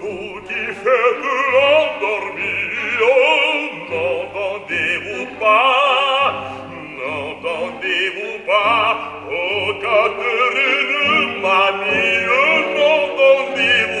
vous 0.00 0.40
qui 0.46 0.64
faites 0.82 1.24
endormir, 1.70 2.70
oh, 3.02 3.50
n'entendez-vous 3.90 5.26
pas, 5.38 6.54
n'entendez-vous 6.98 8.38
pas, 8.46 8.86
oh, 9.30 9.72
Catherine, 9.82 11.40
mamie, 11.42 12.26
oh, 12.28 12.60
n'entendez-vous 12.76 14.00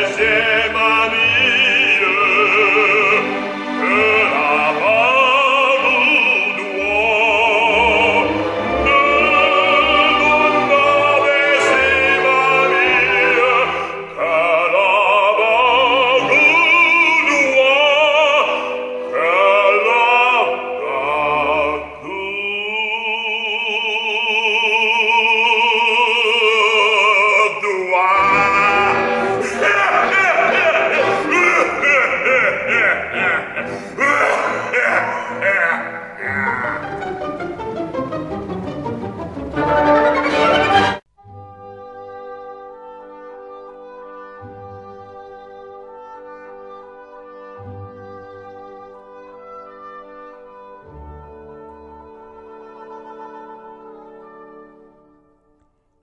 presente. 0.00 0.59